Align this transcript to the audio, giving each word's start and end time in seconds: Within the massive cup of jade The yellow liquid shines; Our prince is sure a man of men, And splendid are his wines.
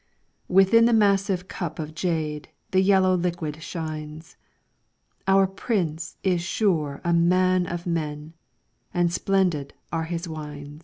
Within 0.47 0.85
the 0.85 0.93
massive 0.97 1.47
cup 1.47 1.77
of 1.77 1.93
jade 1.93 2.49
The 2.71 2.81
yellow 2.81 3.13
liquid 3.15 3.61
shines; 3.61 4.35
Our 5.27 5.45
prince 5.45 6.17
is 6.23 6.41
sure 6.41 7.01
a 7.03 7.13
man 7.13 7.67
of 7.67 7.85
men, 7.85 8.33
And 8.95 9.13
splendid 9.13 9.75
are 9.91 10.05
his 10.05 10.27
wines. 10.27 10.79